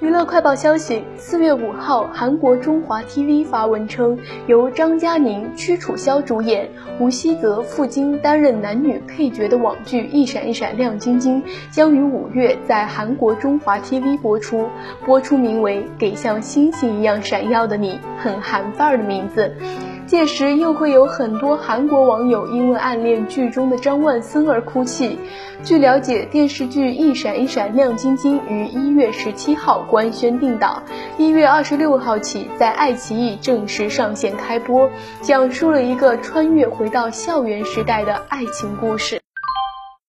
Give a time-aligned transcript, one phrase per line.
[0.00, 14.70] 娱乐快报消息：四月五号，韩国中华 TV 发文称，由张嘉宁、屈楚萧主演，吴希泽、傅菁担任男女配角的网剧《一闪一闪亮晶晶》将于五月在韩国中华 TV 播出，
[15.04, 17.92] 播出名为《给像星星一样闪耀的你》，
[18.22, 19.54] 很韩范儿的名字。
[20.10, 25.16] 届时又会有很多韩国网友因为暗恋剧中的张万森而哭泣。
[25.62, 30.82] 据了解，电视剧《一闪一闪亮晶晶》于一月十七号官宣定档，
[31.16, 34.90] 一月二十六号起在爱奇艺正式上线开播，
[35.20, 39.19] 讲述了一个穿越回到校园时代的爱情故事。